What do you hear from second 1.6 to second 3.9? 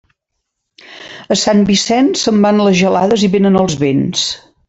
Vicent, se'n van les gelades i vénen els